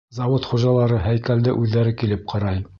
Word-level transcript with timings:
Завод 0.19 0.47
хужалары 0.53 0.97
һәйкәлде 1.05 1.55
үҙҙәре 1.61 1.97
килеп 2.03 2.29
ҡарай. 2.35 2.63